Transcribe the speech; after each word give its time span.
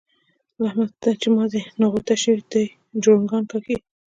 احمد 0.65 0.91
ته 1.01 1.09
چې 1.21 1.27
مازي 1.35 1.61
نغوته 1.81 2.15
شوي؛ 2.23 2.43
دی 2.51 2.65
جوړنګان 3.03 3.43
کاږي. 3.51 3.75